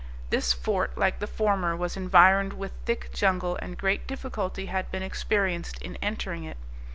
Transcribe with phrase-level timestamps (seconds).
[0.31, 5.03] This fort, like the former, was environed with thick jungle, and great difficulty had been
[5.03, 6.57] experienced in entering it.